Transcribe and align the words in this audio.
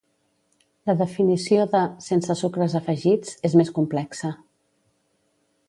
La 0.89 0.95
definició 1.01 1.67
de 1.75 1.81
“sense 2.05 2.37
sucres 2.39 2.75
afegits” 2.81 3.37
és 3.51 3.59
més 3.61 3.73
complexa. 3.79 4.33